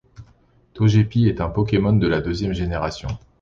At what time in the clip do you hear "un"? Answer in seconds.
1.41-1.49